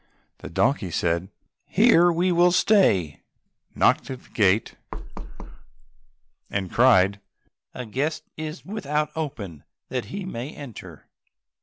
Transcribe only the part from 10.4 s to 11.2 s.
enter."